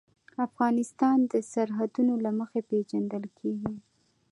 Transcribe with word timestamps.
افغانستان 0.47 1.17
د 1.31 1.33
سرحدونه 1.51 2.13
له 2.25 2.31
مخې 2.39 2.59
پېژندل 2.69 3.23
کېږي. 3.39 3.75